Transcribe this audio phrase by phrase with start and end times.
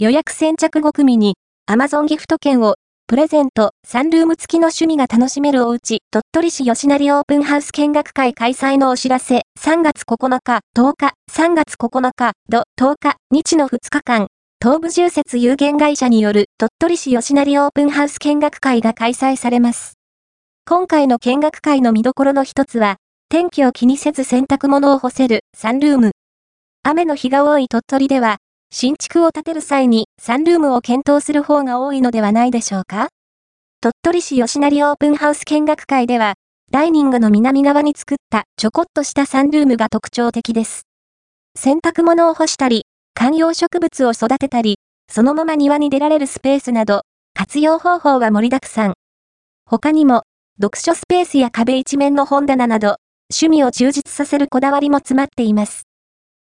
[0.00, 1.34] 予約先着5組に
[1.68, 2.76] Amazon ギフト券を
[3.08, 14.28] プレゼント、サンルーム付きの趣味が楽しめるおうち、鳥取市吉成オープンハウス見学会開催のお知らせ、3月9日、10日、3月9日、土、10日、日の2日間、
[14.62, 19.94] 東部重設有限会社による鳥取市吉成オープンハウス見学会が開催されます。
[20.64, 22.98] 今回の見学会の見どころの一つは、
[23.30, 26.12] 天気を気にせず洗濯物を干せるサンルーム。
[26.84, 28.36] 雨の日が多い鳥取では、
[28.70, 33.08] 新築を建てる際にサンルームを検討する方が多いのではないでしょうか？
[33.80, 36.34] 鳥取市吉成オープンハウス見学会では、
[36.70, 40.82] ダイニングの南側に作ったちょこっとしたサンルームが特徴的です。
[41.56, 42.82] 洗濯物を干したり、
[43.14, 44.76] 観葉植物を育てたり、
[45.10, 48.94] そのまま庭に出られるスペースなど、活用方法は盛りだくさん。
[49.64, 50.24] 他にも、
[50.60, 52.96] 読書スペースや壁一面の本棚など、
[53.30, 55.84] 趣味を充実させるこだわりも詰まっています。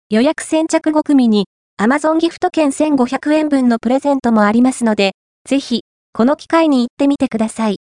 [0.09, 1.47] 予約先着5組に、
[1.81, 5.13] Amazon ギフト券1500円分のプレゼントもありますので、
[5.49, 5.81] ぜひ、
[6.13, 7.77] この機会に行ってみてください。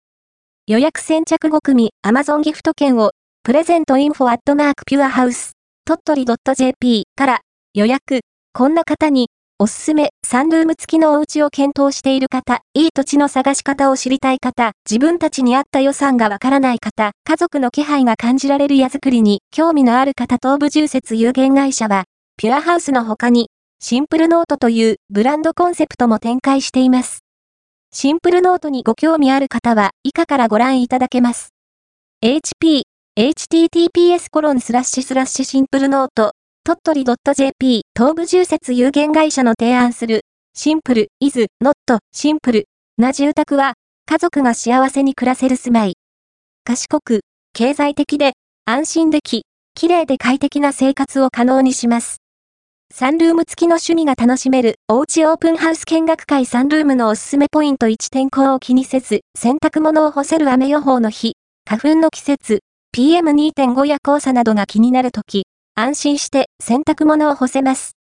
[0.66, 3.10] 予約先着5組 Amazon ギフト券を、
[3.42, 5.52] プレゼントインフォアットマークピュアハウス、
[5.84, 7.40] 鳥取 .jp から
[7.74, 8.20] 予約、
[8.54, 22.04] こんな方に、おすすめ、サンルーム付きのお家を検討している方、いい土地の探し方を知りたい方、自分たちに合った予算がわからない方、家族の気配が感じられる家づくりに興味のある方東部重設有限会社は、
[22.38, 23.48] ピュアハウスの他に、
[23.84, 27.24] シンプルノートというブランドコンセプトも展開しています。
[27.92, 31.48] シンプルノートにご興味ある方は以下からご覧いただけます。
[32.24, 32.82] HP、
[33.18, 40.20] https コロンスラッシュスラッシュシンプルノート、鳥取 .jp 東部住設有限会社の提案する、
[40.54, 42.66] simple、is、not、simple
[42.98, 43.74] な住宅は、
[44.06, 45.94] 家族が幸せに暮らせる住まい。
[46.62, 47.22] 賢く、
[47.52, 49.42] 経済的で、安心でき、
[49.74, 52.21] 綺麗で快適な生活を可能にします。
[52.94, 62.60] サンルーム付きの趣味が楽しめる、おうちオープンハウス見学会サンルームのおすすめポイント1天候を気にせず、洗濯物を干せる雨予報の日、花粉の季節、
[62.94, 67.92] PM2.5 や黄砂などが気になるとき、安心して洗濯物を干せます。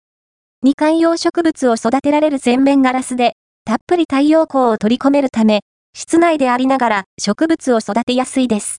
[0.64, 5.60] 二観葉植物を育てられる全面ガラスで、たっぷり太陽光を取り込めるため、
[5.94, 8.68] 室内でありながら植物を育てやすいです。